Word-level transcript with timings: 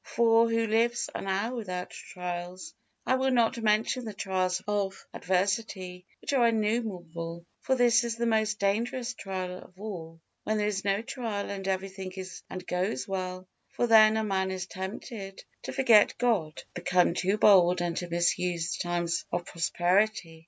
For 0.03 0.49
who 0.49 0.65
lives 0.65 1.11
an 1.13 1.27
hour 1.27 1.55
without 1.55 1.91
trials? 1.91 2.73
I 3.05 3.13
will 3.17 3.29
not 3.29 3.61
mention 3.61 4.03
the 4.03 4.15
trials 4.15 4.59
of 4.67 5.05
adversity, 5.13 6.07
which 6.21 6.33
are 6.33 6.47
innumerable. 6.47 7.45
For 7.59 7.75
this 7.75 8.03
is 8.03 8.15
the 8.15 8.25
most 8.25 8.57
dangerous 8.57 9.13
trial 9.13 9.59
of 9.59 9.79
all, 9.79 10.19
when 10.43 10.57
there 10.57 10.65
is 10.65 10.83
no 10.83 11.03
trial 11.03 11.51
and 11.51 11.67
every 11.67 11.89
thing 11.89 12.13
is 12.13 12.41
and 12.49 12.65
goes 12.65 13.07
well; 13.07 13.47
for 13.69 13.85
then 13.85 14.17
a 14.17 14.23
man 14.23 14.49
is 14.49 14.65
tempted 14.65 15.43
to 15.61 15.71
forget 15.71 16.17
God, 16.17 16.55
to 16.57 16.65
become 16.73 17.13
too 17.13 17.37
bold 17.37 17.79
and 17.79 17.95
to 17.97 18.09
misuse 18.09 18.75
the 18.77 18.81
times 18.87 19.23
of 19.31 19.45
prosperity. 19.45 20.39